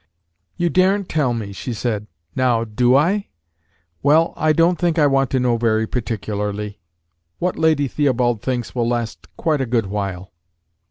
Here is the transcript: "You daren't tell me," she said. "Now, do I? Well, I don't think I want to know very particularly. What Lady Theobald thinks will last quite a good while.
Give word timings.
"You 0.57 0.71
daren't 0.71 1.09
tell 1.09 1.31
me," 1.35 1.53
she 1.53 1.75
said. 1.75 2.07
"Now, 2.35 2.63
do 2.63 2.95
I? 2.95 3.27
Well, 4.01 4.33
I 4.35 4.51
don't 4.51 4.79
think 4.79 4.97
I 4.97 5.05
want 5.05 5.29
to 5.29 5.39
know 5.39 5.57
very 5.57 5.85
particularly. 5.85 6.79
What 7.37 7.55
Lady 7.55 7.87
Theobald 7.87 8.41
thinks 8.41 8.73
will 8.73 8.87
last 8.87 9.27
quite 9.37 9.61
a 9.61 9.67
good 9.67 9.85
while. 9.85 10.31